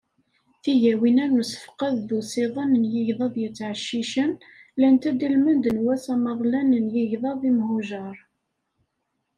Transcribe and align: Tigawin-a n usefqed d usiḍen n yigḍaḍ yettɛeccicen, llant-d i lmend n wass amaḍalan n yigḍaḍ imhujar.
Tigawin-a 0.63 1.25
n 1.31 1.39
usefqed 1.41 1.95
d 2.07 2.09
usiḍen 2.17 2.71
n 2.81 2.83
yigḍaḍ 2.93 3.33
yettɛeccicen, 3.39 4.31
llant-d 4.79 5.19
i 5.25 5.29
lmend 5.35 5.63
n 5.71 5.77
wass 5.85 6.05
amaḍalan 6.13 6.69
n 6.83 6.85
yigḍaḍ 6.95 7.39
imhujar. 7.49 8.17